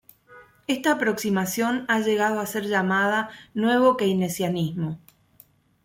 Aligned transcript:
Esta 0.65 0.93
aproximación 0.93 1.85
ha 1.87 1.99
llegado 1.99 2.39
a 2.39 2.47
ser 2.47 2.65
llamada 2.65 3.29
"Nuevo 3.53 3.97
keynesianismo". 3.97 4.99